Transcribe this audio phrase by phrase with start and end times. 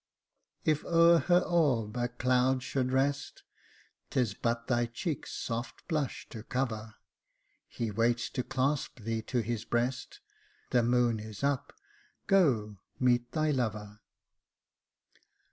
[0.65, 3.43] "If o'er her orb a cloud should rest,
[4.09, 6.95] "Tis but thy cheek's soft blush to cover.
[7.67, 10.19] He waits to clasp thee to his breast;
[10.71, 11.71] The moon is up—
[12.25, 13.99] go, meet thy lover.